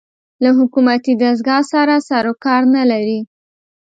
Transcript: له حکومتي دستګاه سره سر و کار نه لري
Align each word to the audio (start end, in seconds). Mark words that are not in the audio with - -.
له 0.43 0.49
حکومتي 0.59 1.13
دستګاه 1.21 1.63
سره 1.71 1.95
سر 2.07 2.25
و 2.31 2.33
کار 2.45 2.61
نه 2.75 2.83
لري 2.91 3.19